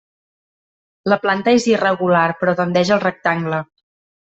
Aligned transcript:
La 1.13 1.19
planta 1.27 1.55
és 1.59 1.69
irregular 1.75 2.25
però 2.43 2.59
tendeix 2.65 2.97
al 2.97 3.07
rectangle. 3.09 3.67